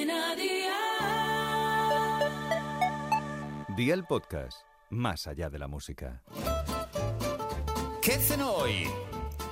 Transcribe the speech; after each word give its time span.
Cadena 0.00 0.34
Dial. 0.34 0.76
Día 3.76 3.94
el 3.94 4.04
podcast, 4.04 4.62
más 4.88 5.26
allá 5.26 5.50
de 5.50 5.58
la 5.58 5.68
música. 5.68 6.22
¿Qué 8.00 8.12
cenó 8.12 8.52
hoy? 8.52 8.86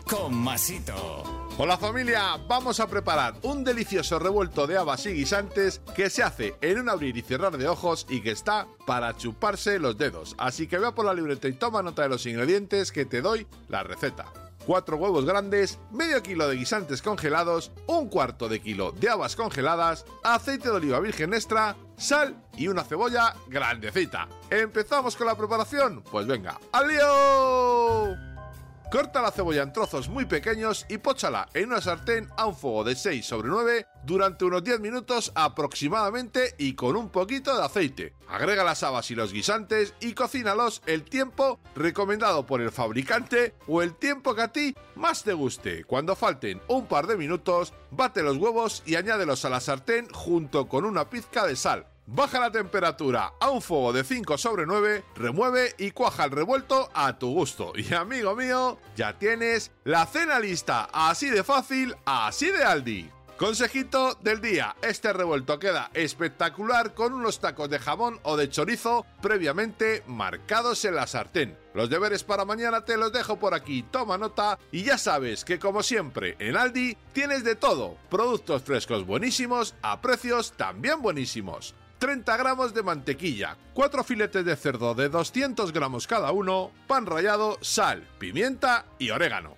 Con 0.09 0.35
Masito. 0.35 1.23
Hola 1.59 1.77
familia, 1.77 2.39
vamos 2.49 2.81
a 2.81 2.87
preparar 2.87 3.35
un 3.43 3.63
delicioso 3.63 4.19
revuelto 4.19 4.67
de 4.67 4.79
habas 4.79 5.05
y 5.05 5.13
guisantes 5.13 5.83
que 5.95 6.09
se 6.09 6.23
hace 6.23 6.55
en 6.63 6.79
un 6.79 6.89
abrir 6.89 7.17
y 7.19 7.23
cerrar 7.23 7.59
de 7.59 7.69
ojos 7.69 8.07
y 8.09 8.23
que 8.23 8.31
está 8.31 8.67
para 8.87 9.17
chuparse 9.17 9.79
los 9.79 9.99
dedos. 9.99 10.35
Así 10.39 10.67
que 10.67 10.79
vea 10.79 10.95
por 10.95 11.05
la 11.05 11.13
libreta 11.13 11.49
y 11.49 11.53
toma 11.53 11.83
nota 11.83 12.03
de 12.03 12.09
los 12.09 12.25
ingredientes 12.25 12.91
que 12.91 13.05
te 13.05 13.21
doy 13.21 13.47
la 13.69 13.83
receta. 13.83 14.48
4 14.69 14.99
huevos 14.99 15.25
grandes, 15.25 15.79
medio 15.91 16.23
kilo 16.23 16.47
de 16.47 16.57
guisantes 16.57 17.01
congelados, 17.01 17.73
un 17.87 18.11
cuarto 18.11 18.51
de 18.51 18.61
kilo 18.61 18.93
de 18.93 19.09
habas 19.09 19.35
congeladas, 19.35 20.05
aceite 20.23 20.69
de 20.69 20.77
oliva 20.77 21.01
virgen 21.01 21.33
extra, 21.33 21.75
sal 21.97 22.37
y 22.55 22.69
una 22.69 22.85
cebolla 22.85 23.35
grandecita. 23.47 24.29
¿Empezamos 24.51 25.17
con 25.17 25.27
la 25.27 25.39
preparación? 25.39 26.03
Pues 26.03 26.27
venga, 26.27 26.61
¡al 26.73 26.87
lío! 26.87 28.15
Corta 28.93 29.23
la 29.23 29.31
cebolla 29.31 29.63
en 29.63 29.73
trozos 29.73 30.11
muy 30.11 30.27
pequeños 30.27 30.85
y 30.91 30.99
póchala 30.99 31.49
en 31.55 31.69
una 31.69 31.81
sartén 31.81 32.29
a 32.37 32.45
un 32.45 32.55
fuego 32.55 32.85
de 32.85 32.95
6 32.95 33.25
sobre 33.25 33.49
9 33.49 33.87
durante 34.09 34.47
unos 34.47 34.65
10 34.65 34.81
minutos 34.81 35.31
aproximadamente 35.35 36.55
y 36.57 36.73
con 36.73 36.97
un 36.97 37.11
poquito 37.11 37.55
de 37.55 37.65
aceite. 37.65 38.15
Agrega 38.27 38.65
las 38.65 38.83
habas 38.83 39.11
y 39.11 39.15
los 39.15 39.35
guisantes 39.35 39.93
y 40.01 40.15
cocínalos 40.15 40.83
el 40.87 41.05
tiempo 41.05 41.61
recomendado 41.77 42.47
por 42.47 42.63
el 42.63 42.73
fabricante 42.73 43.55
o 43.67 43.83
el 43.83 43.95
tiempo 43.95 44.35
que 44.35 44.43
a 44.43 44.49
ti 44.49 44.75
más 44.97 45.25
te 45.25 45.35
guste. 45.35 45.85
Cuando 45.85 46.17
falten 46.17 46.61
un 46.69 46.87
par 46.87 47.07
de 47.07 47.19
minutos, 47.19 47.75
bate 47.91 48.23
los 48.23 48.39
huevos 48.39 48.83
y 48.87 48.97
añádelos 48.97 49.45
a 49.45 49.51
la 49.51 49.61
sartén 49.61 50.09
junto 50.09 50.69
con 50.69 50.87
una 50.87 51.11
pizca 51.11 51.47
de 51.47 51.55
sal. 51.55 51.87
Baja 52.07 52.41
la 52.41 52.51
temperatura 52.51 53.35
a 53.39 53.51
un 53.51 53.61
fuego 53.61 53.93
de 53.93 54.05
5 54.05 54.39
sobre 54.39 54.65
9, 54.65 55.05
remueve 55.17 55.75
y 55.77 55.91
cuaja 55.91 56.25
el 56.25 56.31
revuelto 56.31 56.89
a 56.95 57.19
tu 57.19 57.31
gusto. 57.35 57.75
Y 57.77 57.93
amigo 57.93 58.35
mío, 58.35 58.79
ya 58.97 59.19
tienes 59.19 59.71
la 59.85 60.07
cena 60.07 60.41
lista, 60.41 60.89
así 60.91 61.29
de 61.29 61.45
fácil, 61.45 61.95
así 62.07 62.51
de 62.51 62.65
Aldi. 62.65 63.18
Consejito 63.39 64.19
del 64.21 64.41
día, 64.41 64.75
este 64.83 65.13
revuelto 65.13 65.61
queda 65.61 65.93
espectacular 65.95 66.93
con 66.95 67.13
unos 67.13 67.39
tacos 67.39 67.71
de 67.71 67.79
jamón 67.79 68.19
o 68.25 68.37
de 68.37 68.51
chorizo 68.51 69.07
previamente 69.23 70.03
marcados 70.09 70.85
en 70.85 70.97
la 70.97 71.07
sartén. 71.07 71.57
Los 71.73 71.89
deberes 71.89 72.25
para 72.25 72.45
mañana 72.45 72.85
te 72.85 72.97
los 72.97 73.13
dejo 73.13 73.39
por 73.39 73.55
aquí, 73.55 73.85
toma 73.85 74.19
nota 74.19 74.59
y 74.73 74.83
ya 74.83 74.99
sabes 74.99 75.45
que 75.45 75.61
como 75.61 75.85
siempre 75.85 76.35
en 76.41 76.57
Aldi 76.57 76.97
tienes 77.13 77.45
de 77.45 77.55
todo, 77.55 77.97
productos 78.11 78.63
frescos 78.63 79.07
buenísimos 79.07 79.77
a 79.83 80.01
precios 80.01 80.55
también 80.57 81.01
buenísimos. 81.01 81.77
30 82.01 82.37
gramos 82.39 82.75
de 82.75 82.83
mantequilla, 82.83 83.57
4 83.75 84.03
filetes 84.03 84.45
de 84.45 84.57
cerdo 84.57 84.97
de 84.97 85.09
200 85.09 85.73
gramos 85.73 86.09
cada 86.09 86.33
uno, 86.33 86.73
pan 86.89 87.07
rallado, 87.07 87.57
sal, 87.61 88.03
pimienta 88.19 88.85
y 88.99 89.11
orégano. 89.11 89.58